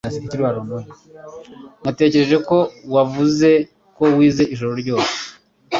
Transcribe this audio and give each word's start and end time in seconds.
Natekereje 1.83 2.37
ko 2.47 2.57
wavuze 2.93 3.49
ko 3.95 4.03
wize 4.15 4.43
ijoro 4.53 4.73
ryose 4.81 5.17